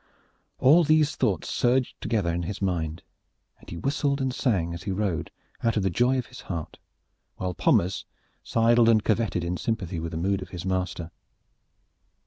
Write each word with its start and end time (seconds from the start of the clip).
All 0.57 0.83
these 0.83 1.15
thoughts 1.15 1.47
surged 1.47 2.01
together 2.01 2.33
in 2.33 2.41
his 2.41 2.59
mind, 2.59 3.03
and 3.59 3.69
he 3.69 3.77
whistled 3.77 4.19
and 4.19 4.33
sang, 4.33 4.73
as 4.73 4.81
he 4.81 4.91
rode, 4.91 5.29
out 5.63 5.77
of 5.77 5.83
the 5.83 5.91
joy 5.91 6.17
of 6.17 6.25
his 6.25 6.41
heart, 6.41 6.79
while 7.35 7.53
Pommers 7.53 8.03
sidled 8.41 8.89
and 8.89 9.03
curveted 9.03 9.43
in 9.43 9.57
sympathy 9.57 9.99
with 9.99 10.13
the 10.13 10.17
mood 10.17 10.41
of 10.41 10.49
his 10.49 10.65
master. 10.65 11.11